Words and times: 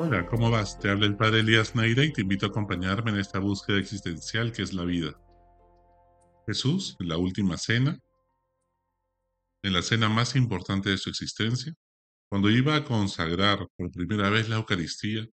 Hola, 0.00 0.24
¿cómo 0.26 0.48
vas? 0.48 0.78
Te 0.78 0.90
habla 0.90 1.06
el 1.06 1.16
padre 1.16 1.40
Elías 1.40 1.74
Neira 1.74 2.04
y 2.04 2.12
te 2.12 2.20
invito 2.20 2.46
a 2.46 2.50
acompañarme 2.50 3.10
en 3.10 3.18
esta 3.18 3.40
búsqueda 3.40 3.80
existencial 3.80 4.52
que 4.52 4.62
es 4.62 4.72
la 4.72 4.84
vida. 4.84 5.20
Jesús, 6.46 6.96
en 7.00 7.08
la 7.08 7.16
última 7.16 7.56
cena, 7.56 7.98
en 9.64 9.72
la 9.72 9.82
cena 9.82 10.08
más 10.08 10.36
importante 10.36 10.88
de 10.88 10.98
su 10.98 11.10
existencia, 11.10 11.74
cuando 12.30 12.48
iba 12.48 12.76
a 12.76 12.84
consagrar 12.84 13.66
por 13.76 13.90
primera 13.90 14.30
vez 14.30 14.48
la 14.48 14.54
Eucaristía 14.54 15.26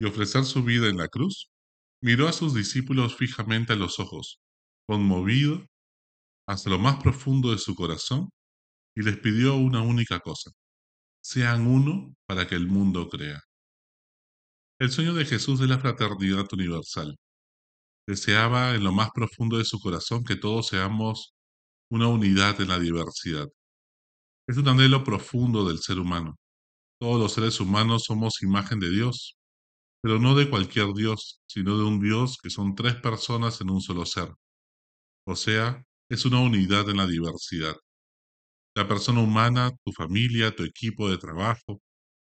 y 0.00 0.04
ofrecer 0.04 0.44
su 0.44 0.64
vida 0.64 0.88
en 0.88 0.96
la 0.96 1.06
cruz, 1.06 1.48
miró 2.02 2.26
a 2.26 2.32
sus 2.32 2.54
discípulos 2.54 3.14
fijamente 3.14 3.74
a 3.74 3.76
los 3.76 4.00
ojos, 4.00 4.40
conmovido 4.88 5.64
hasta 6.48 6.70
lo 6.70 6.80
más 6.80 7.00
profundo 7.00 7.52
de 7.52 7.58
su 7.58 7.76
corazón, 7.76 8.30
y 8.96 9.02
les 9.02 9.16
pidió 9.18 9.54
una 9.54 9.80
única 9.80 10.18
cosa, 10.18 10.50
sean 11.22 11.68
uno 11.68 12.16
para 12.26 12.48
que 12.48 12.56
el 12.56 12.66
mundo 12.66 13.08
crea. 13.08 13.47
El 14.80 14.92
sueño 14.92 15.12
de 15.12 15.24
Jesús 15.24 15.60
es 15.60 15.68
la 15.68 15.80
fraternidad 15.80 16.46
universal. 16.52 17.18
Deseaba 18.06 18.76
en 18.76 18.84
lo 18.84 18.92
más 18.92 19.10
profundo 19.12 19.58
de 19.58 19.64
su 19.64 19.80
corazón 19.80 20.22
que 20.22 20.36
todos 20.36 20.68
seamos 20.68 21.34
una 21.90 22.06
unidad 22.06 22.60
en 22.60 22.68
la 22.68 22.78
diversidad. 22.78 23.48
Es 24.46 24.56
un 24.56 24.68
anhelo 24.68 25.02
profundo 25.02 25.66
del 25.66 25.78
ser 25.78 25.98
humano. 25.98 26.36
Todos 27.00 27.20
los 27.20 27.32
seres 27.32 27.58
humanos 27.58 28.04
somos 28.04 28.40
imagen 28.42 28.78
de 28.78 28.90
Dios, 28.90 29.36
pero 30.00 30.20
no 30.20 30.36
de 30.36 30.48
cualquier 30.48 30.94
Dios, 30.94 31.40
sino 31.48 31.76
de 31.76 31.84
un 31.84 32.00
Dios 32.00 32.38
que 32.40 32.50
son 32.50 32.76
tres 32.76 32.94
personas 32.94 33.60
en 33.60 33.70
un 33.70 33.80
solo 33.80 34.06
ser. 34.06 34.32
O 35.26 35.34
sea, 35.34 35.82
es 36.08 36.24
una 36.24 36.40
unidad 36.40 36.88
en 36.88 36.98
la 36.98 37.06
diversidad. 37.08 37.74
La 38.76 38.86
persona 38.86 39.20
humana, 39.20 39.72
tu 39.84 39.90
familia, 39.92 40.54
tu 40.54 40.62
equipo 40.62 41.10
de 41.10 41.18
trabajo, 41.18 41.80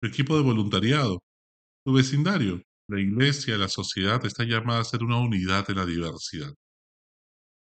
tu 0.02 0.08
equipo 0.08 0.38
de 0.38 0.44
voluntariado, 0.44 1.22
tu 1.88 1.94
vecindario, 1.94 2.62
la 2.90 3.00
iglesia, 3.00 3.58
la 3.58 3.70
sociedad 3.70 4.26
está 4.26 4.44
llamada 4.44 4.82
a 4.82 4.84
ser 4.84 5.04
una 5.04 5.20
unidad 5.20 5.70
en 5.70 5.78
la 5.78 5.86
diversidad. 5.86 6.54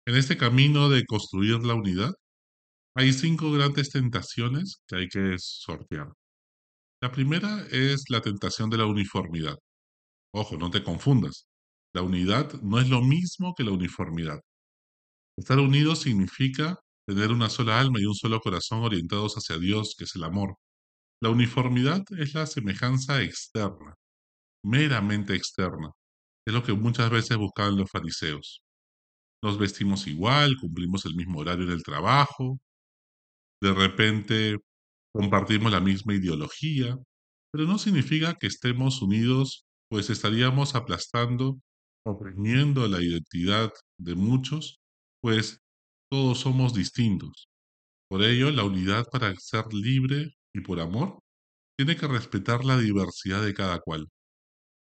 En 0.06 0.16
este 0.16 0.38
camino 0.38 0.88
de 0.88 1.04
construir 1.04 1.62
la 1.62 1.74
unidad, 1.74 2.14
hay 2.96 3.12
cinco 3.12 3.52
grandes 3.52 3.90
tentaciones 3.90 4.80
que 4.86 4.96
hay 4.96 5.08
que 5.08 5.34
sortear. 5.36 6.10
La 7.02 7.12
primera 7.12 7.66
es 7.70 8.04
la 8.08 8.22
tentación 8.22 8.70
de 8.70 8.78
la 8.78 8.86
uniformidad. 8.86 9.56
Ojo, 10.32 10.56
no 10.56 10.70
te 10.70 10.82
confundas. 10.82 11.46
La 11.92 12.00
unidad 12.00 12.54
no 12.62 12.80
es 12.80 12.88
lo 12.88 13.02
mismo 13.02 13.54
que 13.54 13.64
la 13.64 13.72
uniformidad. 13.72 14.40
Estar 15.36 15.58
unidos 15.58 16.00
significa 16.00 16.80
tener 17.06 17.30
una 17.30 17.50
sola 17.50 17.78
alma 17.78 18.00
y 18.00 18.06
un 18.06 18.14
solo 18.14 18.40
corazón 18.40 18.84
orientados 18.84 19.34
hacia 19.34 19.58
Dios, 19.58 19.94
que 19.98 20.04
es 20.04 20.16
el 20.16 20.24
amor. 20.24 20.54
La 21.20 21.30
uniformidad 21.30 22.04
es 22.18 22.34
la 22.34 22.46
semejanza 22.46 23.22
externa, 23.22 23.94
meramente 24.64 25.34
externa. 25.34 25.90
Es 26.46 26.54
lo 26.54 26.62
que 26.62 26.72
muchas 26.72 27.10
veces 27.10 27.36
buscaban 27.36 27.76
los 27.76 27.90
fariseos. 27.90 28.62
Nos 29.42 29.58
vestimos 29.58 30.06
igual, 30.06 30.56
cumplimos 30.60 31.06
el 31.06 31.14
mismo 31.16 31.40
horario 31.40 31.64
en 31.64 31.72
el 31.72 31.82
trabajo, 31.82 32.58
de 33.60 33.74
repente 33.74 34.56
compartimos 35.12 35.72
la 35.72 35.80
misma 35.80 36.14
ideología, 36.14 36.96
pero 37.52 37.64
no 37.64 37.78
significa 37.78 38.34
que 38.34 38.46
estemos 38.46 39.02
unidos, 39.02 39.66
pues 39.90 40.10
estaríamos 40.10 40.74
aplastando, 40.74 41.60
oprimiendo 42.06 42.86
la 42.88 43.02
identidad 43.02 43.72
de 43.98 44.14
muchos, 44.14 44.78
pues 45.20 45.60
todos 46.10 46.40
somos 46.40 46.74
distintos. 46.74 47.48
Por 48.08 48.22
ello, 48.22 48.50
la 48.50 48.64
unidad 48.64 49.06
para 49.10 49.34
ser 49.36 49.66
libre 49.72 50.34
y 50.58 50.62
por 50.62 50.80
amor 50.80 51.20
tiene 51.78 51.96
que 51.96 52.08
respetar 52.08 52.64
la 52.64 52.78
diversidad 52.78 53.44
de 53.44 53.54
cada 53.54 53.80
cual. 53.80 54.08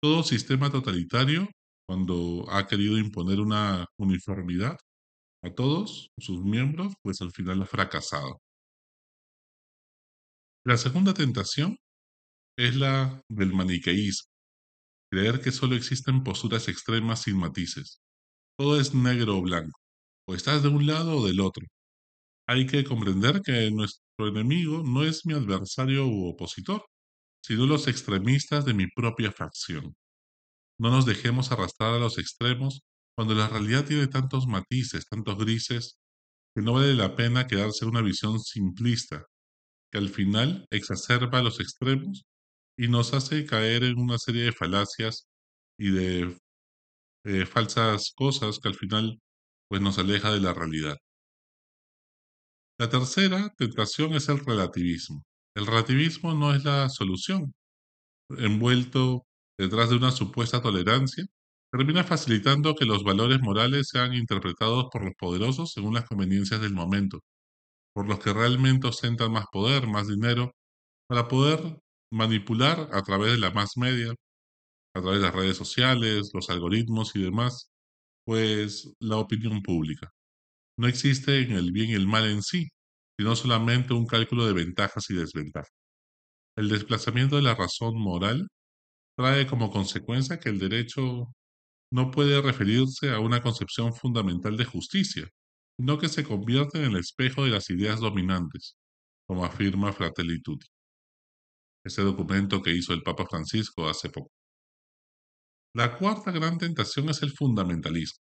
Todo 0.01 0.23
sistema 0.23 0.71
totalitario, 0.71 1.49
cuando 1.87 2.45
ha 2.49 2.67
querido 2.67 2.97
imponer 2.97 3.39
una 3.39 3.85
uniformidad 3.97 4.77
a 5.43 5.51
todos 5.53 6.09
sus 6.19 6.43
miembros, 6.43 6.93
pues 7.03 7.21
al 7.21 7.31
final 7.31 7.61
ha 7.63 7.65
fracasado. 7.65 8.39
La 10.65 10.77
segunda 10.77 11.13
tentación 11.13 11.77
es 12.57 12.75
la 12.75 13.21
del 13.29 13.53
maniqueísmo, 13.53 14.29
creer 15.11 15.41
que 15.41 15.51
solo 15.51 15.75
existen 15.75 16.23
posturas 16.23 16.67
extremas 16.67 17.23
sin 17.23 17.37
matices. 17.37 18.01
Todo 18.57 18.79
es 18.79 18.93
negro 18.95 19.37
o 19.37 19.41
blanco, 19.41 19.79
o 20.27 20.35
estás 20.35 20.63
de 20.63 20.69
un 20.69 20.87
lado 20.87 21.17
o 21.17 21.27
del 21.27 21.41
otro. 21.41 21.65
Hay 22.47 22.67
que 22.67 22.83
comprender 22.83 23.41
que 23.41 23.71
nuestro 24.21 24.27
enemigo 24.39 24.83
no 24.83 25.03
es 25.03 25.25
mi 25.25 25.33
adversario 25.33 26.07
u 26.07 26.29
opositor, 26.29 26.85
sino 27.43 27.65
los 27.65 27.87
extremistas 27.87 28.65
de 28.65 28.73
mi 28.73 28.87
propia 28.87 29.31
facción. 29.31 29.95
No 30.79 30.91
nos 30.91 31.05
dejemos 31.05 31.51
arrastrar 31.51 31.95
a 31.95 31.99
los 31.99 32.17
extremos 32.17 32.81
cuando 33.15 33.33
la 33.35 33.47
realidad 33.47 33.85
tiene 33.85 34.07
tantos 34.07 34.47
matices, 34.47 35.07
tantos 35.07 35.37
grises, 35.37 35.97
que 36.55 36.61
no 36.61 36.73
vale 36.73 36.93
la 36.95 37.15
pena 37.15 37.47
quedarse 37.47 37.85
en 37.85 37.91
una 37.91 38.01
visión 38.01 38.39
simplista, 38.39 39.25
que 39.91 39.97
al 39.99 40.09
final 40.09 40.65
exacerba 40.71 41.41
los 41.41 41.59
extremos 41.59 42.25
y 42.77 42.87
nos 42.87 43.13
hace 43.13 43.45
caer 43.45 43.83
en 43.83 43.99
una 43.99 44.17
serie 44.17 44.43
de 44.43 44.51
falacias 44.51 45.27
y 45.77 45.91
de 45.91 46.37
eh, 47.25 47.45
falsas 47.45 48.11
cosas 48.15 48.59
que 48.59 48.69
al 48.69 48.75
final 48.75 49.19
pues 49.67 49.81
nos 49.81 49.97
aleja 49.97 50.31
de 50.31 50.41
la 50.41 50.53
realidad. 50.53 50.97
La 52.81 52.89
tercera 52.89 53.53
tentación 53.59 54.15
es 54.15 54.27
el 54.27 54.43
relativismo. 54.43 55.23
El 55.55 55.67
relativismo 55.67 56.33
no 56.33 56.51
es 56.55 56.65
la 56.65 56.89
solución. 56.89 57.53
Envuelto 58.39 59.27
detrás 59.55 59.91
de 59.91 59.97
una 59.97 60.09
supuesta 60.09 60.63
tolerancia, 60.63 61.25
termina 61.71 62.03
facilitando 62.03 62.73
que 62.73 62.85
los 62.85 63.03
valores 63.03 63.39
morales 63.39 63.89
sean 63.89 64.15
interpretados 64.15 64.87
por 64.91 65.03
los 65.05 65.13
poderosos 65.15 65.73
según 65.73 65.93
las 65.93 66.05
conveniencias 66.05 66.59
del 66.59 66.73
momento, 66.73 67.19
por 67.93 68.07
los 68.07 68.17
que 68.17 68.33
realmente 68.33 68.87
ostentan 68.87 69.31
más 69.31 69.45
poder, 69.51 69.85
más 69.85 70.07
dinero, 70.07 70.55
para 71.07 71.27
poder 71.27 71.79
manipular 72.11 72.89
a 72.93 73.03
través 73.03 73.33
de 73.33 73.37
la 73.37 73.51
más 73.51 73.77
media, 73.77 74.15
a 74.95 75.01
través 75.01 75.19
de 75.19 75.27
las 75.27 75.35
redes 75.35 75.57
sociales, 75.57 76.31
los 76.33 76.49
algoritmos 76.49 77.15
y 77.15 77.21
demás, 77.21 77.69
pues 78.25 78.91
la 78.99 79.17
opinión 79.17 79.61
pública. 79.61 80.11
No 80.77 80.87
existe 80.87 81.41
en 81.41 81.51
el 81.53 81.71
bien 81.71 81.91
y 81.91 81.93
el 81.93 82.07
mal 82.07 82.29
en 82.29 82.41
sí, 82.41 82.67
sino 83.19 83.35
solamente 83.35 83.93
un 83.93 84.05
cálculo 84.05 84.45
de 84.45 84.53
ventajas 84.53 85.09
y 85.09 85.15
desventajas. 85.15 85.71
El 86.57 86.69
desplazamiento 86.69 87.35
de 87.37 87.43
la 87.43 87.55
razón 87.55 87.95
moral 87.99 88.47
trae 89.17 89.47
como 89.47 89.71
consecuencia 89.71 90.39
que 90.39 90.49
el 90.49 90.59
derecho 90.59 91.33
no 91.91 92.11
puede 92.11 92.41
referirse 92.41 93.11
a 93.11 93.19
una 93.19 93.41
concepción 93.41 93.93
fundamental 93.93 94.57
de 94.57 94.65
justicia, 94.65 95.27
sino 95.77 95.97
que 95.99 96.09
se 96.09 96.23
convierte 96.23 96.79
en 96.79 96.91
el 96.91 96.97
espejo 96.97 97.43
de 97.43 97.51
las 97.51 97.69
ideas 97.69 97.99
dominantes, 97.99 98.75
como 99.27 99.45
afirma 99.45 99.93
Fratelli 99.93 100.41
Tutti, 100.41 100.67
ese 101.85 102.01
documento 102.01 102.61
que 102.61 102.71
hizo 102.75 102.93
el 102.93 103.03
Papa 103.03 103.25
Francisco 103.29 103.87
hace 103.89 104.09
poco. 104.09 104.31
La 105.73 105.97
cuarta 105.97 106.31
gran 106.31 106.57
tentación 106.57 107.09
es 107.09 107.21
el 107.23 107.31
fundamentalismo. 107.31 108.19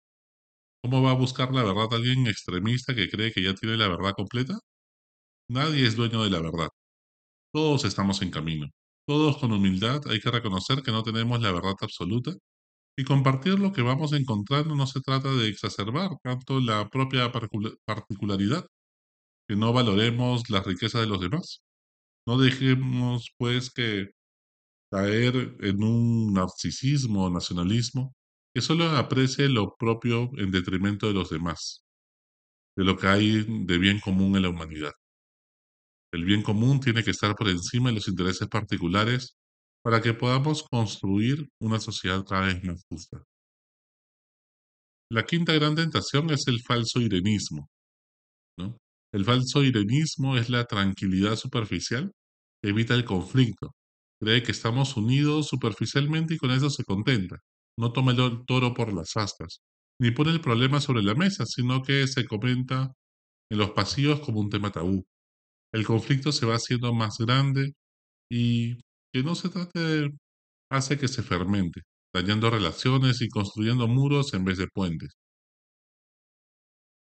¿Cómo 0.84 1.02
va 1.04 1.12
a 1.12 1.14
buscar 1.14 1.54
la 1.54 1.64
verdad 1.64 1.94
alguien 1.94 2.28
extremista 2.28 2.96
que 2.96 3.10
cree 3.10 3.32
que 3.32 3.44
ya 3.44 3.54
tiene 3.54 3.76
la 3.78 3.88
verdad 3.90 4.14
completa? 4.16 4.58
Nadie 5.50 5.86
es 5.88 5.96
dueño 5.96 6.24
de 6.24 6.30
la 6.32 6.42
verdad. 6.42 6.70
Todos 7.54 7.86
estamos 7.86 8.22
en 8.22 8.32
camino. 8.32 8.68
Todos 9.08 9.38
con 9.38 9.52
humildad 9.54 10.02
hay 10.10 10.20
que 10.22 10.32
reconocer 10.32 10.84
que 10.84 10.92
no 10.92 11.04
tenemos 11.04 11.42
la 11.42 11.52
verdad 11.52 11.76
absoluta 11.82 12.34
y 12.98 13.06
compartir 13.06 13.60
lo 13.60 13.74
que 13.74 13.82
vamos 13.84 14.14
encontrando 14.14 14.76
no 14.76 14.88
se 14.88 15.02
trata 15.02 15.34
de 15.34 15.50
exacerbar 15.50 16.12
tanto 16.24 16.60
la 16.62 16.90
propia 16.90 17.32
particularidad, 17.86 18.66
que 19.48 19.56
no 19.56 19.74
valoremos 19.74 20.50
la 20.50 20.64
riqueza 20.64 21.02
de 21.02 21.08
los 21.08 21.22
demás. 21.22 21.62
No 22.28 22.38
dejemos 22.40 23.30
pues 23.38 23.72
que 23.72 24.10
caer 24.92 25.58
en 25.62 25.84
un 25.84 26.34
narcisismo 26.34 27.26
o 27.26 27.30
nacionalismo 27.32 28.14
que 28.54 28.62
solo 28.62 28.86
aprecie 28.90 29.48
lo 29.50 29.76
propio 29.78 30.32
en 30.38 30.52
detrimento 30.52 31.08
de 31.08 31.14
los 31.14 31.30
demás, 31.30 31.84
de 32.76 32.84
lo 32.84 32.98
que 32.98 33.08
hay 33.08 33.46
de 33.66 33.78
bien 33.78 34.00
común 34.00 34.36
en 34.36 34.44
la 34.44 34.50
humanidad. 34.50 34.94
El 36.12 36.26
bien 36.26 36.42
común 36.42 36.80
tiene 36.80 37.04
que 37.04 37.12
estar 37.12 37.36
por 37.36 37.50
encima 37.50 37.90
de 37.90 37.96
los 37.96 38.08
intereses 38.08 38.48
particulares 38.48 39.36
para 39.84 40.02
que 40.02 40.14
podamos 40.14 40.64
construir 40.64 41.48
una 41.62 41.80
sociedad 41.80 42.26
cada 42.26 42.48
vez 42.48 42.64
más 42.64 42.84
justa. 42.90 43.24
La 45.12 45.26
quinta 45.26 45.54
gran 45.54 45.76
tentación 45.76 46.30
es 46.32 46.48
el 46.48 46.62
falso 46.62 47.00
irenismo. 47.00 47.68
El 49.12 49.26
falso 49.26 49.64
irenismo 49.64 50.38
es 50.38 50.50
la 50.50 50.66
tranquilidad 50.66 51.36
superficial 51.36 52.12
que 52.62 52.70
evita 52.70 52.94
el 52.94 53.06
conflicto. 53.06 53.72
Cree 54.22 54.44
que 54.44 54.52
estamos 54.52 54.98
unidos 54.98 55.48
superficialmente 55.48 56.36
y 56.36 56.38
con 56.38 56.52
eso 56.52 56.70
se 56.70 56.84
contenta. 56.84 57.38
No 57.80 57.92
toma 57.94 58.12
el 58.12 58.46
toro 58.46 58.74
por 58.74 58.94
las 58.94 59.18
astas, 59.18 59.62
ni 60.00 60.12
pone 60.12 60.32
el 60.32 60.42
problema 60.42 60.82
sobre 60.82 61.04
la 61.04 61.16
mesa, 61.16 61.46
sino 61.46 61.82
que 61.82 62.08
se 62.08 62.26
comenta 62.26 62.94
en 63.52 63.58
los 63.60 63.72
pasillos 63.72 64.22
como 64.22 64.42
un 64.42 64.50
tema 64.50 64.72
tabú 64.72 65.06
el 65.74 65.86
conflicto 65.86 66.32
se 66.32 66.46
va 66.46 66.56
haciendo 66.56 66.94
más 66.94 67.18
grande 67.20 67.74
y 68.32 68.76
que 69.14 69.24
no 69.24 69.36
se 69.36 69.50
trate 69.50 70.12
hace 70.72 70.98
que 70.98 71.08
se 71.08 71.24
fermente, 71.24 71.82
dañando 72.14 72.50
relaciones 72.50 73.22
y 73.22 73.30
construyendo 73.30 73.88
muros 73.88 74.34
en 74.34 74.46
vez 74.46 74.58
de 74.58 74.68
puentes. 74.68 75.14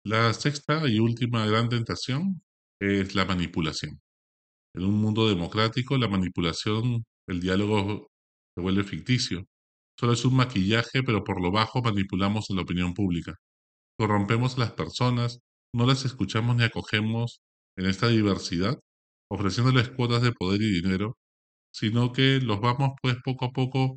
La 0.05 0.33
sexta 0.33 0.89
y 0.89 1.01
última 1.01 1.47
gran 1.47 1.69
tentación 1.69 2.41
es 2.81 3.15
la 3.15 3.25
manipulación. 3.25 4.01
En 4.75 4.85
un 4.85 4.95
mundo 5.01 5.29
democrático, 5.29 5.99
la 5.99 6.09
manipulación, 6.09 7.05
el 7.29 7.41
diálogo 7.41 8.09
se 8.55 8.63
vuelve 8.63 8.85
ficticio. 8.85 9.47
Solo 9.99 10.13
es 10.13 10.25
un 10.25 10.37
maquillaje, 10.37 11.03
pero 11.05 11.25
por 11.25 11.41
lo 11.43 11.51
bajo 11.51 11.83
manipulamos 11.83 12.47
la 12.51 12.63
opinión 12.63 12.95
pública. 12.95 13.35
Corrompemos 13.99 14.57
a 14.57 14.61
las 14.61 14.73
personas, 14.73 15.41
no 15.75 15.87
las 15.87 16.05
escuchamos 16.05 16.57
ni 16.57 16.65
acogemos 16.65 17.41
en 17.77 17.87
esta 17.87 18.09
diversidad, 18.09 18.79
ofreciéndoles 19.31 19.91
cuotas 19.91 20.23
de 20.23 20.33
poder 20.33 20.63
y 20.63 20.83
dinero, 20.83 21.17
sino 21.73 22.13
que 22.13 22.41
los 22.41 22.61
vamos 22.61 22.93
pues 23.03 23.17
poco 23.25 23.47
a 23.47 23.51
poco 23.53 23.97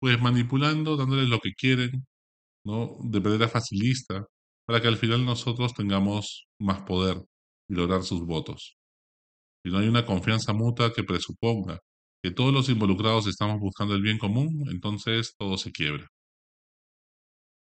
pues 0.00 0.20
manipulando, 0.20 0.96
dándoles 0.96 1.28
lo 1.28 1.40
que 1.40 1.52
quieren, 1.54 2.06
¿no? 2.64 2.98
De 3.04 3.20
manera 3.20 3.48
facilista, 3.48 4.26
para 4.66 4.80
que 4.82 4.88
al 4.88 4.96
final 4.98 5.24
nosotros 5.26 5.74
tengamos 5.74 6.46
más 6.60 6.82
poder 6.82 7.18
y 7.68 7.74
lograr 7.74 8.02
sus 8.04 8.22
votos. 8.26 8.76
Si 9.64 9.70
no 9.72 9.78
hay 9.78 9.88
una 9.88 10.06
confianza 10.06 10.52
mutua 10.52 10.92
que 10.92 11.04
presuponga 11.04 11.80
que 12.24 12.30
todos 12.30 12.54
los 12.54 12.70
involucrados 12.70 13.26
estamos 13.26 13.60
buscando 13.60 13.94
el 13.94 14.00
bien 14.00 14.16
común, 14.16 14.64
entonces 14.70 15.34
todo 15.36 15.58
se 15.58 15.72
quiebra. 15.72 16.08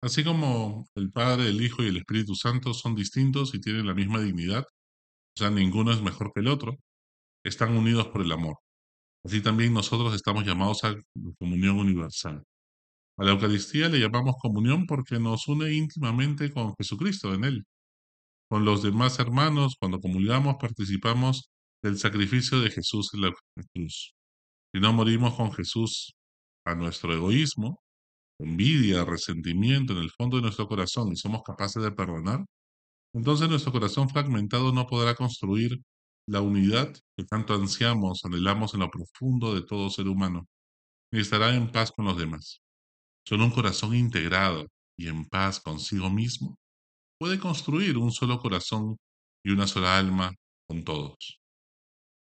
Así 0.00 0.22
como 0.22 0.86
el 0.94 1.10
Padre, 1.10 1.48
el 1.48 1.60
Hijo 1.60 1.82
y 1.82 1.88
el 1.88 1.96
Espíritu 1.96 2.36
Santo 2.36 2.72
son 2.72 2.94
distintos 2.94 3.56
y 3.56 3.60
tienen 3.60 3.88
la 3.88 3.94
misma 3.94 4.20
dignidad, 4.20 4.62
o 4.62 5.36
sea, 5.36 5.50
ninguno 5.50 5.90
es 5.90 6.00
mejor 6.00 6.30
que 6.32 6.42
el 6.42 6.46
otro, 6.46 6.76
están 7.44 7.76
unidos 7.76 8.06
por 8.08 8.22
el 8.22 8.30
amor. 8.30 8.54
Así 9.24 9.42
también 9.42 9.72
nosotros 9.72 10.14
estamos 10.14 10.44
llamados 10.46 10.84
a 10.84 10.94
comunión 11.40 11.78
universal. 11.80 12.44
A 13.18 13.24
la 13.24 13.32
Eucaristía 13.32 13.88
le 13.88 13.98
llamamos 13.98 14.36
comunión 14.40 14.86
porque 14.86 15.18
nos 15.18 15.48
une 15.48 15.74
íntimamente 15.74 16.52
con 16.52 16.72
Jesucristo 16.78 17.34
en 17.34 17.44
Él. 17.44 17.64
Con 18.48 18.64
los 18.64 18.84
demás 18.84 19.18
hermanos, 19.18 19.74
cuando 19.80 19.98
comulgamos, 19.98 20.54
participamos 20.60 21.50
del 21.82 21.98
sacrificio 21.98 22.60
de 22.60 22.70
Jesús 22.70 23.12
en 23.14 23.22
la 23.22 23.34
cruz. 23.74 24.15
Si 24.76 24.80
no 24.80 24.92
morimos 24.92 25.32
con 25.32 25.50
Jesús 25.52 26.12
a 26.66 26.74
nuestro 26.74 27.14
egoísmo, 27.14 27.80
envidia, 28.38 29.06
resentimiento 29.06 29.94
en 29.94 30.00
el 30.00 30.10
fondo 30.10 30.36
de 30.36 30.42
nuestro 30.42 30.68
corazón 30.68 31.10
y 31.10 31.16
somos 31.16 31.40
capaces 31.42 31.82
de 31.82 31.92
perdonar, 31.92 32.44
entonces 33.14 33.48
nuestro 33.48 33.72
corazón 33.72 34.10
fragmentado 34.10 34.74
no 34.74 34.86
podrá 34.86 35.14
construir 35.14 35.80
la 36.28 36.42
unidad 36.42 36.94
que 37.16 37.24
tanto 37.24 37.54
ansiamos, 37.54 38.22
anhelamos 38.26 38.74
en 38.74 38.80
lo 38.80 38.90
profundo 38.90 39.54
de 39.54 39.62
todo 39.62 39.88
ser 39.88 40.08
humano, 40.08 40.46
ni 41.10 41.20
estará 41.20 41.54
en 41.54 41.72
paz 41.72 41.90
con 41.90 42.04
los 42.04 42.18
demás. 42.18 42.60
Solo 43.26 43.46
un 43.46 43.52
corazón 43.52 43.94
integrado 43.94 44.66
y 44.98 45.08
en 45.08 45.24
paz 45.24 45.58
consigo 45.58 46.10
mismo 46.10 46.58
puede 47.18 47.40
construir 47.40 47.96
un 47.96 48.12
solo 48.12 48.40
corazón 48.40 48.98
y 49.42 49.52
una 49.52 49.66
sola 49.66 49.96
alma 49.96 50.34
con 50.68 50.84
todos. 50.84 51.40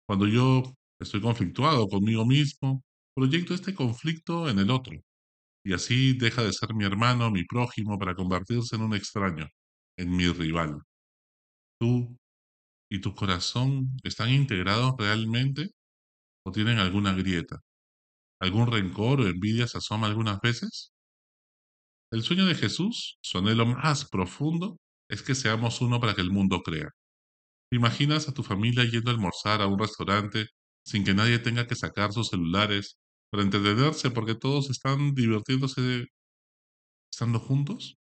Cuando 0.07 0.25
yo 0.25 0.63
estoy 0.99 1.21
conflictuado 1.21 1.87
conmigo 1.87 2.25
mismo, 2.25 2.83
proyecto 3.15 3.53
este 3.53 3.73
conflicto 3.73 4.49
en 4.49 4.59
el 4.59 4.69
otro, 4.71 4.97
y 5.65 5.73
así 5.73 6.13
deja 6.17 6.43
de 6.43 6.53
ser 6.53 6.73
mi 6.75 6.85
hermano, 6.85 7.31
mi 7.31 7.45
prójimo, 7.45 7.99
para 7.99 8.15
convertirse 8.15 8.75
en 8.75 8.83
un 8.83 8.95
extraño, 8.95 9.47
en 9.97 10.15
mi 10.15 10.27
rival. 10.29 10.81
¿Tú 11.79 12.17
y 12.91 13.01
tu 13.01 13.15
corazón 13.15 13.97
están 14.03 14.29
integrados 14.31 14.95
realmente 14.97 15.69
o 16.45 16.51
tienen 16.51 16.79
alguna 16.79 17.13
grieta? 17.13 17.57
¿Algún 18.41 18.71
rencor 18.71 19.21
o 19.21 19.27
envidia 19.27 19.67
se 19.67 19.79
asoma 19.79 20.07
algunas 20.07 20.39
veces? 20.41 20.93
El 22.11 22.23
sueño 22.23 22.45
de 22.45 22.55
Jesús, 22.55 23.17
su 23.21 23.37
anhelo 23.37 23.65
más 23.65 24.09
profundo, 24.09 24.77
es 25.09 25.21
que 25.23 25.35
seamos 25.35 25.81
uno 25.81 25.99
para 25.99 26.15
que 26.15 26.21
el 26.21 26.31
mundo 26.31 26.61
crea. 26.61 26.89
imaginas 27.71 28.29
a 28.29 28.33
tu 28.33 28.43
familia 28.43 28.83
yendo 28.85 29.11
a 29.11 29.13
almorzar 29.13 29.61
a 29.61 29.67
un 29.67 29.79
restaurante 29.79 30.47
sin 30.89 31.03
que 31.05 31.13
nadie 31.13 31.39
tenga 31.39 31.67
que 31.67 31.75
sacar 31.75 32.13
sus 32.13 32.29
celulares 32.29 32.97
para 33.31 33.43
entretenerse 33.43 34.11
porque 34.11 34.35
todos 34.35 34.69
están 34.69 35.13
divirtiéndose 35.15 36.07
estando 37.11 37.39
juntos? 37.39 37.97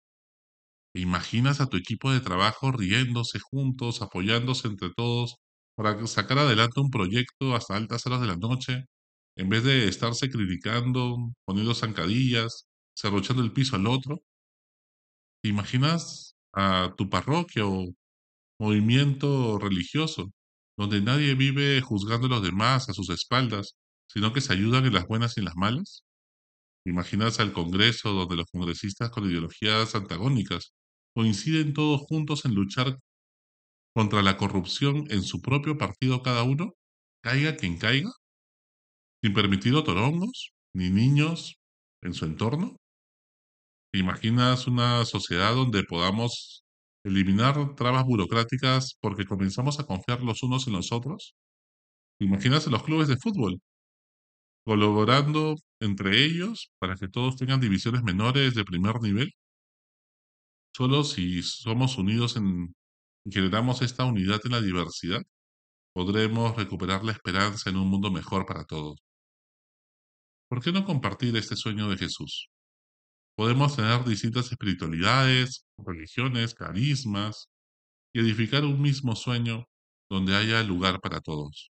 ¿Te 0.94 1.00
imaginas 1.00 1.60
a 1.60 1.66
tu 1.68 1.76
equipo 1.76 2.12
de 2.12 2.20
trabajo 2.20 2.70
riéndose 2.72 3.38
juntos, 3.40 4.00
apoyándose 4.00 4.68
entre 4.68 4.90
todos 4.90 5.36
para 5.76 6.06
sacar 6.06 6.38
adelante 6.38 6.80
un 6.80 6.90
proyecto 6.90 7.54
hasta 7.56 7.76
altas 7.76 8.06
horas 8.06 8.20
de 8.20 8.28
la 8.28 8.36
noche, 8.36 8.84
en 9.36 9.48
vez 9.48 9.64
de 9.64 9.88
estarse 9.88 10.30
criticando, 10.30 11.16
poniendo 11.44 11.74
zancadillas, 11.74 12.66
cerrochando 12.96 13.42
el 13.42 13.52
piso 13.52 13.74
al 13.76 13.86
otro? 13.88 14.22
¿Te 15.42 15.48
imaginas 15.50 16.36
a 16.54 16.94
tu 16.96 17.08
parroquia 17.10 17.66
o 17.66 17.86
movimiento 18.60 19.58
religioso, 19.58 20.32
donde 20.76 21.00
nadie 21.00 21.34
vive 21.34 21.80
juzgando 21.80 22.26
a 22.26 22.30
los 22.30 22.42
demás 22.42 22.88
a 22.88 22.94
sus 22.94 23.10
espaldas, 23.10 23.76
sino 24.08 24.32
que 24.32 24.40
se 24.40 24.52
ayudan 24.52 24.86
en 24.86 24.94
las 24.94 25.06
buenas 25.06 25.36
y 25.36 25.40
en 25.40 25.46
las 25.46 25.56
malas? 25.56 26.04
¿Imaginas 26.86 27.40
al 27.40 27.52
Congreso 27.52 28.12
donde 28.12 28.36
los 28.36 28.46
congresistas 28.52 29.10
con 29.10 29.28
ideologías 29.30 29.94
antagónicas 29.94 30.74
coinciden 31.14 31.72
todos 31.74 32.02
juntos 32.02 32.44
en 32.44 32.54
luchar 32.54 32.98
contra 33.94 34.22
la 34.22 34.36
corrupción 34.36 35.06
en 35.10 35.22
su 35.22 35.40
propio 35.40 35.78
partido 35.78 36.22
cada 36.22 36.42
uno, 36.42 36.74
caiga 37.22 37.56
quien 37.56 37.78
caiga, 37.78 38.10
sin 39.22 39.34
permitir 39.34 39.74
otorongos 39.74 40.52
ni 40.74 40.90
niños 40.90 41.56
en 42.02 42.14
su 42.14 42.24
entorno? 42.26 42.76
¿Te 43.92 44.00
imaginas 44.00 44.66
una 44.66 45.04
sociedad 45.04 45.54
donde 45.54 45.84
podamos 45.84 46.63
eliminar 47.04 47.74
trabas 47.76 48.04
burocráticas 48.04 48.96
porque 49.00 49.26
comenzamos 49.26 49.78
a 49.80 49.86
confiar 49.86 50.22
los 50.22 50.42
unos 50.42 50.66
en 50.66 50.74
los 50.74 50.92
otros? 50.92 51.34
¿Te 52.18 52.26
imaginas 52.26 52.66
en 52.66 52.72
los 52.72 52.82
clubes 52.84 53.08
de 53.08 53.16
fútbol 53.18 53.60
colaborando 54.64 55.56
entre 55.80 56.24
ellos 56.24 56.70
para 56.78 56.96
que 56.96 57.08
todos 57.08 57.36
tengan 57.36 57.60
divisiones 57.60 58.02
menores 58.02 58.54
de 58.54 58.64
primer 58.64 59.00
nivel? 59.00 59.30
Solo 60.76 61.04
si 61.04 61.42
somos 61.42 61.98
unidos 61.98 62.36
en, 62.36 62.74
y 63.24 63.32
generamos 63.32 63.82
esta 63.82 64.04
unidad 64.04 64.40
en 64.44 64.52
la 64.52 64.60
diversidad, 64.60 65.22
podremos 65.94 66.56
recuperar 66.56 67.04
la 67.04 67.12
esperanza 67.12 67.70
en 67.70 67.76
un 67.78 67.88
mundo 67.88 68.10
mejor 68.10 68.46
para 68.46 68.64
todos. 68.64 68.98
¿Por 70.48 70.62
qué 70.62 70.72
no 70.72 70.86
compartir 70.86 71.36
este 71.36 71.54
sueño 71.56 71.90
de 71.90 71.98
Jesús? 71.98 72.48
Podemos 73.36 73.74
tener 73.76 74.04
distintas 74.04 74.50
espiritualidades, 74.52 75.64
religiones, 75.78 76.54
carismas 76.54 77.48
y 78.14 78.20
edificar 78.20 78.64
un 78.64 78.80
mismo 78.80 79.16
sueño 79.16 79.66
donde 80.10 80.36
haya 80.36 80.62
lugar 80.62 81.00
para 81.00 81.20
todos. 81.20 81.70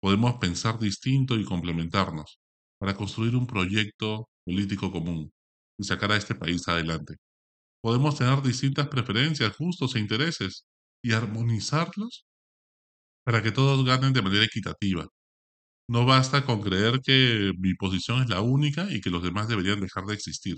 Podemos 0.00 0.36
pensar 0.38 0.78
distinto 0.78 1.36
y 1.38 1.44
complementarnos 1.44 2.38
para 2.80 2.96
construir 2.96 3.36
un 3.36 3.46
proyecto 3.46 4.28
político 4.44 4.92
común 4.92 5.32
y 5.78 5.84
sacar 5.84 6.12
a 6.12 6.16
este 6.16 6.34
país 6.34 6.66
adelante. 6.68 7.16
Podemos 7.82 8.18
tener 8.18 8.42
distintas 8.42 8.88
preferencias, 8.88 9.56
gustos 9.58 9.96
e 9.96 10.00
intereses 10.00 10.66
y 11.02 11.12
armonizarlos 11.12 12.26
para 13.24 13.42
que 13.42 13.52
todos 13.52 13.84
ganen 13.84 14.12
de 14.12 14.22
manera 14.22 14.44
equitativa. 14.44 15.06
No 15.88 16.06
basta 16.06 16.44
con 16.44 16.62
creer 16.62 17.00
que 17.02 17.52
mi 17.58 17.74
posición 17.74 18.22
es 18.22 18.28
la 18.30 18.40
única 18.42 18.92
y 18.92 19.00
que 19.00 19.10
los 19.10 19.22
demás 19.22 19.48
deberían 19.48 19.80
dejar 19.80 20.04
de 20.06 20.14
existir, 20.14 20.56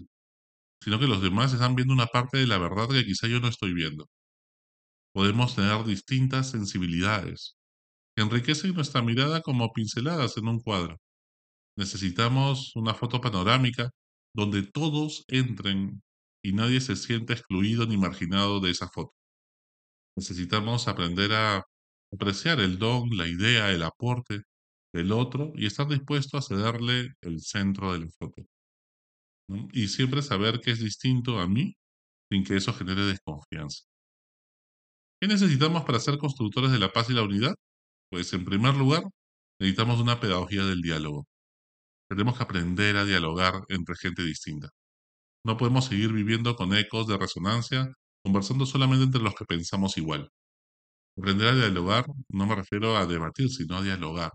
sino 0.83 0.99
que 0.99 1.07
los 1.07 1.23
demás 1.23 1.53
están 1.53 1.75
viendo 1.75 1.95
una 1.95 2.07
parte 2.07 2.39
de 2.39 2.47
la 2.47 2.59
verdad 2.59 2.89
que 2.89 3.05
quizá 3.05 3.29
yo 3.29 3.41
no 3.41 3.49
estoy 3.49 3.75
viendo. 3.75 4.09
Podemos 5.13 5.55
tener 5.57 5.85
distintas 5.85 6.51
sensibilidades 6.51 7.57
que 8.17 8.23
enriquecen 8.23 8.75
nuestra 8.75 9.03
mirada 9.03 9.43
como 9.43 9.73
pinceladas 9.73 10.37
en 10.37 10.49
un 10.49 10.61
cuadro. 10.61 10.99
Necesitamos 11.77 12.73
una 12.77 12.95
foto 12.95 13.21
panorámica 13.21 13.91
donde 14.35 14.63
todos 14.63 15.25
entren 15.29 16.03
y 16.43 16.53
nadie 16.53 16.81
se 16.81 16.97
sienta 16.97 17.35
excluido 17.35 17.87
ni 17.87 17.97
marginado 17.97 18.61
de 18.61 18.71
esa 18.71 18.89
foto. 18.89 19.15
Necesitamos 20.17 20.89
aprender 20.89 21.33
a 21.33 21.65
apreciar 22.13 22.61
el 22.61 22.79
don, 22.79 23.09
la 23.17 23.27
idea, 23.27 23.71
el 23.73 23.83
aporte 23.83 24.43
del 24.93 25.13
otro 25.13 25.53
y 25.55 25.67
estar 25.67 25.89
dispuesto 25.89 26.37
a 26.39 26.43
cederle 26.43 27.11
el 27.23 27.41
centro 27.41 27.93
de 27.93 28.01
la 28.01 28.09
foto. 28.19 28.43
Y 29.73 29.89
siempre 29.89 30.23
saber 30.23 30.61
que 30.61 30.71
es 30.73 30.81
distinto 30.81 31.39
a 31.41 31.49
mí 31.49 31.77
sin 32.31 32.45
que 32.45 32.57
eso 32.57 32.73
genere 32.75 33.05
desconfianza. 33.07 33.85
¿Qué 35.21 35.29
necesitamos 35.29 35.85
para 35.85 36.01
ser 36.01 36.19
constructores 36.19 36.73
de 36.73 36.79
la 36.79 36.93
paz 36.93 37.11
y 37.11 37.15
la 37.15 37.23
unidad? 37.23 37.55
Pues 38.11 38.33
en 38.35 38.45
primer 38.45 38.75
lugar, 38.77 39.05
necesitamos 39.61 40.01
una 40.01 40.21
pedagogía 40.21 40.65
del 40.65 40.83
diálogo. 40.83 41.27
Tenemos 42.09 42.37
que 42.37 42.45
aprender 42.45 42.97
a 42.97 43.05
dialogar 43.05 43.63
entre 43.69 43.97
gente 43.97 44.23
distinta. 44.25 44.71
No 45.45 45.57
podemos 45.57 45.87
seguir 45.87 46.13
viviendo 46.13 46.57
con 46.57 46.75
ecos 46.77 47.07
de 47.09 47.19
resonancia, 47.19 47.93
conversando 48.25 48.67
solamente 48.67 49.05
entre 49.05 49.23
los 49.23 49.35
que 49.35 49.45
pensamos 49.47 49.97
igual. 49.99 50.31
Aprender 51.19 51.49
a 51.49 51.55
dialogar 51.57 52.07
no 52.29 52.47
me 52.47 52.55
refiero 52.57 52.97
a 52.97 53.07
debatir, 53.07 53.49
sino 53.51 53.77
a 53.79 53.83
dialogar. 53.83 54.33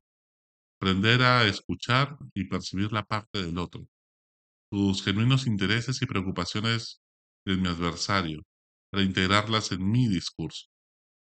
aprender 0.79 1.21
a 1.23 1.45
escuchar 1.47 2.17
y 2.33 2.45
percibir 2.47 2.91
la 2.91 3.03
parte 3.03 3.43
del 3.43 3.57
otro, 3.57 3.85
sus 4.71 5.03
genuinos 5.03 5.47
intereses 5.47 6.01
y 6.01 6.05
preocupaciones 6.05 7.01
de 7.45 7.57
mi 7.57 7.67
adversario, 7.67 8.41
para 8.91 9.03
integrarlas 9.03 9.71
en 9.71 9.89
mi 9.89 10.07
discurso. 10.07 10.65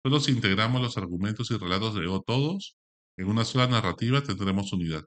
Solo 0.05 0.19
si 0.19 0.31
integramos 0.31 0.81
los 0.81 0.98
argumentos 0.98 1.51
y 1.51 1.57
relatos 1.57 1.96
de 1.96 2.07
todos 2.25 2.75
en 3.17 3.27
una 3.27 3.46
sola 3.46 3.67
narrativa 3.67 4.24
tendremos 4.24 4.74
unidad. 4.74 5.03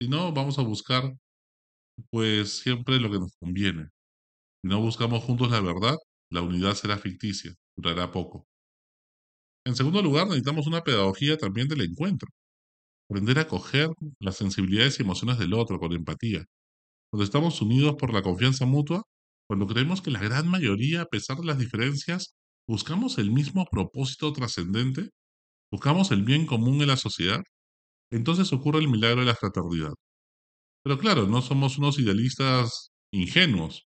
Si 0.00 0.08
no, 0.08 0.32
vamos 0.32 0.58
a 0.58 0.62
buscar 0.62 1.14
pues 2.10 2.58
siempre 2.60 3.00
lo 3.00 3.10
que 3.10 3.18
nos 3.18 3.36
conviene. 3.38 3.88
Si 4.62 4.68
no 4.70 4.80
buscamos 4.80 5.24
juntos 5.24 5.50
la 5.50 5.60
verdad, 5.60 5.96
la 6.30 6.42
unidad 6.42 6.74
será 6.74 6.98
ficticia, 6.98 7.54
durará 7.76 8.10
poco. 8.12 8.46
En 9.64 9.76
segundo 9.76 10.02
lugar, 10.02 10.26
necesitamos 10.26 10.66
una 10.66 10.82
pedagogía 10.82 11.36
también 11.36 11.68
del 11.68 11.82
encuentro. 11.82 12.28
Aprender 13.10 13.38
a 13.40 13.48
coger 13.48 13.90
las 14.20 14.36
sensibilidades 14.36 14.98
y 15.00 15.02
emociones 15.02 15.38
del 15.38 15.54
otro 15.54 15.78
con 15.78 15.92
empatía. 15.92 16.44
Cuando 17.10 17.24
estamos 17.24 17.60
unidos 17.62 17.96
por 17.98 18.12
la 18.12 18.22
confianza 18.22 18.66
mutua, 18.66 19.02
cuando 19.48 19.66
creemos 19.66 20.02
que 20.02 20.10
la 20.10 20.20
gran 20.20 20.48
mayoría, 20.48 21.02
a 21.02 21.06
pesar 21.06 21.38
de 21.38 21.46
las 21.46 21.58
diferencias, 21.58 22.34
buscamos 22.66 23.18
el 23.18 23.30
mismo 23.30 23.64
propósito 23.70 24.32
trascendente, 24.32 25.10
buscamos 25.72 26.10
el 26.12 26.24
bien 26.24 26.46
común 26.46 26.80
en 26.82 26.88
la 26.88 26.96
sociedad, 26.98 27.42
entonces 28.12 28.52
ocurre 28.52 28.80
el 28.80 28.88
milagro 28.88 29.20
de 29.20 29.26
la 29.28 29.36
fraternidad. 29.36 29.92
Pero 30.84 30.98
claro, 30.98 31.26
no 31.26 31.42
somos 31.42 31.78
unos 31.78 31.98
idealistas 31.98 32.90
ingenuos 33.12 33.86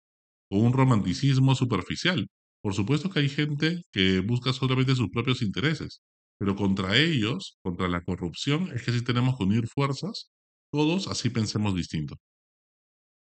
o 0.51 0.59
un 0.59 0.73
romanticismo 0.73 1.55
superficial. 1.55 2.27
Por 2.63 2.73
supuesto 2.73 3.09
que 3.09 3.19
hay 3.19 3.29
gente 3.29 3.81
que 3.91 4.19
busca 4.19 4.53
solamente 4.53 4.95
sus 4.95 5.09
propios 5.09 5.41
intereses, 5.41 6.01
pero 6.39 6.55
contra 6.55 6.97
ellos, 6.97 7.57
contra 7.63 7.87
la 7.87 8.01
corrupción, 8.03 8.71
es 8.75 8.83
que 8.83 8.91
sí 8.93 9.03
tenemos 9.03 9.37
que 9.37 9.43
unir 9.45 9.67
fuerzas, 9.67 10.31
todos 10.71 11.07
así 11.07 11.29
pensemos 11.29 11.75
distinto. 11.75 12.17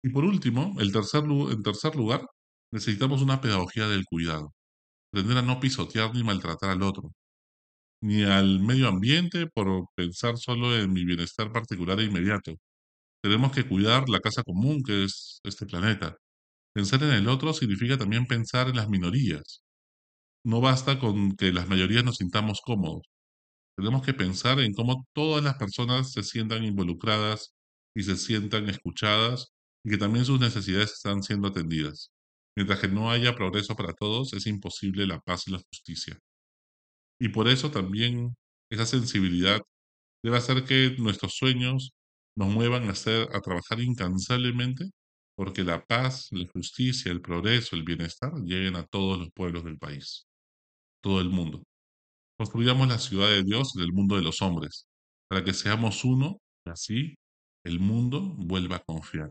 Y 0.04 0.10
por 0.10 0.24
último, 0.24 0.76
el 0.80 0.92
tercer, 0.92 1.24
en 1.24 1.62
tercer 1.64 1.96
lugar, 1.96 2.26
necesitamos 2.72 3.22
una 3.22 3.40
pedagogía 3.40 3.88
del 3.88 4.04
cuidado. 4.04 4.54
Aprender 5.12 5.38
a 5.38 5.42
no 5.42 5.60
pisotear 5.60 6.14
ni 6.14 6.24
maltratar 6.24 6.70
al 6.70 6.82
otro, 6.82 7.12
ni 8.02 8.24
al 8.24 8.60
medio 8.60 8.88
ambiente 8.88 9.46
por 9.48 9.86
pensar 9.96 10.38
solo 10.38 10.76
en 10.76 10.92
mi 10.92 11.04
bienestar 11.04 11.52
particular 11.52 12.00
e 12.00 12.04
inmediato. 12.04 12.54
Tenemos 13.22 13.52
que 13.52 13.68
cuidar 13.68 14.08
la 14.08 14.20
casa 14.20 14.42
común 14.44 14.82
que 14.84 15.04
es 15.04 15.40
este 15.44 15.66
planeta, 15.66 16.16
Pensar 16.74 17.02
en 17.04 17.12
el 17.12 17.28
otro 17.28 17.52
significa 17.54 17.98
también 17.98 18.26
pensar 18.26 18.68
en 18.68 18.76
las 18.76 18.88
minorías. 18.88 19.62
No 20.44 20.60
basta 20.60 20.98
con 21.00 21.36
que 21.36 21.52
las 21.52 21.68
mayorías 21.68 22.04
nos 22.04 22.18
sintamos 22.18 22.60
cómodos. 22.64 23.02
Tenemos 23.76 24.02
que 24.04 24.14
pensar 24.14 24.60
en 24.60 24.74
cómo 24.74 25.06
todas 25.14 25.44
las 25.44 25.56
personas 25.56 26.12
se 26.12 26.24
sientan 26.24 26.64
involucradas 26.64 27.54
y 27.96 28.04
se 28.04 28.16
sientan 28.16 28.68
escuchadas 28.70 29.53
y 29.84 29.90
que 29.90 29.98
también 29.98 30.24
sus 30.24 30.40
necesidades 30.40 30.92
están 30.92 31.22
siendo 31.22 31.48
atendidas. 31.48 32.10
Mientras 32.56 32.80
que 32.80 32.88
no 32.88 33.10
haya 33.10 33.34
progreso 33.34 33.74
para 33.76 33.92
todos, 33.92 34.32
es 34.32 34.46
imposible 34.46 35.06
la 35.06 35.20
paz 35.20 35.46
y 35.48 35.52
la 35.52 35.58
justicia. 35.58 36.18
Y 37.20 37.28
por 37.28 37.48
eso 37.48 37.70
también 37.70 38.36
esa 38.70 38.86
sensibilidad 38.86 39.60
debe 40.22 40.36
hacer 40.36 40.64
que 40.64 40.96
nuestros 40.98 41.34
sueños 41.36 41.92
nos 42.36 42.48
muevan 42.48 42.88
a, 42.88 42.92
hacer, 42.92 43.28
a 43.34 43.40
trabajar 43.40 43.80
incansablemente 43.80 44.90
porque 45.36 45.64
la 45.64 45.84
paz, 45.84 46.28
la 46.30 46.46
justicia, 46.52 47.10
el 47.10 47.20
progreso, 47.20 47.76
el 47.76 47.82
bienestar 47.82 48.32
lleguen 48.44 48.76
a 48.76 48.86
todos 48.86 49.18
los 49.18 49.30
pueblos 49.32 49.64
del 49.64 49.78
país, 49.78 50.26
todo 51.02 51.20
el 51.20 51.28
mundo. 51.28 51.64
Construyamos 52.38 52.88
la 52.88 52.98
ciudad 52.98 53.28
de 53.28 53.42
Dios 53.42 53.74
en 53.76 53.82
el 53.82 53.92
mundo 53.92 54.16
de 54.16 54.22
los 54.22 54.42
hombres, 54.42 54.86
para 55.28 55.44
que 55.44 55.52
seamos 55.52 56.04
uno 56.04 56.38
y 56.66 56.70
así 56.70 57.14
el 57.64 57.80
mundo 57.80 58.20
vuelva 58.36 58.76
a 58.76 58.84
confiar. 58.84 59.30